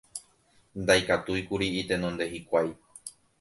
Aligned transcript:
Ndaikatúikuri 0.83 1.67
itenonde 1.81 2.25
hikuái 2.33 2.69